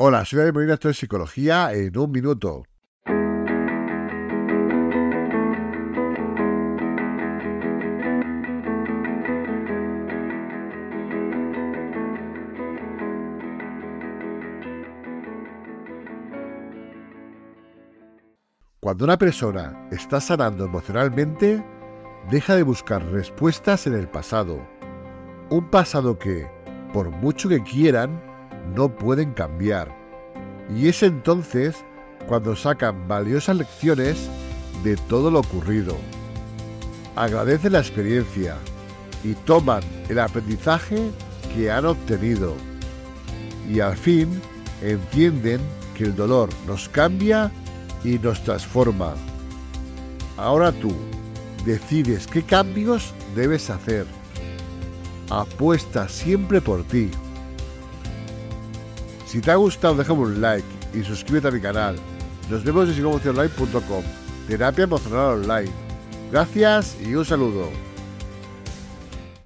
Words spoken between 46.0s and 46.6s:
el dolor